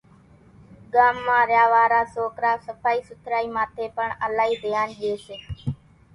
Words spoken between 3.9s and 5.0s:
پڻ الائِي ڌيانَ